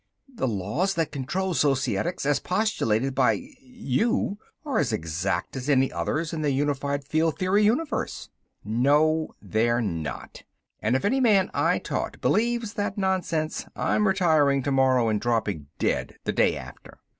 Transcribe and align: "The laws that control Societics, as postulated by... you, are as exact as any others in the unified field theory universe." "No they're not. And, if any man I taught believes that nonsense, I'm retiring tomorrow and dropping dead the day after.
"The 0.33 0.47
laws 0.47 0.95
that 0.95 1.11
control 1.11 1.53
Societics, 1.53 2.25
as 2.25 2.39
postulated 2.39 3.13
by... 3.13 3.33
you, 3.61 4.39
are 4.65 4.79
as 4.79 4.91
exact 4.91 5.55
as 5.55 5.69
any 5.69 5.91
others 5.91 6.33
in 6.33 6.41
the 6.41 6.49
unified 6.49 7.03
field 7.07 7.37
theory 7.37 7.63
universe." 7.63 8.31
"No 8.65 9.35
they're 9.43 9.79
not. 9.79 10.41
And, 10.79 10.95
if 10.95 11.05
any 11.05 11.19
man 11.19 11.51
I 11.53 11.77
taught 11.77 12.19
believes 12.19 12.73
that 12.73 12.97
nonsense, 12.97 13.67
I'm 13.75 14.07
retiring 14.07 14.63
tomorrow 14.63 15.07
and 15.07 15.21
dropping 15.21 15.67
dead 15.77 16.15
the 16.23 16.33
day 16.33 16.57
after. 16.57 16.97